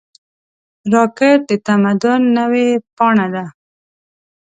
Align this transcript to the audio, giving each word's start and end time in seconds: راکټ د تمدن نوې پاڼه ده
راکټ 0.93 1.39
د 1.49 1.51
تمدن 1.67 2.21
نوې 2.37 2.67
پاڼه 2.95 3.27
ده 3.33 3.45